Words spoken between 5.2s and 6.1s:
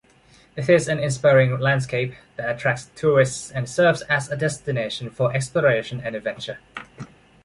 exploration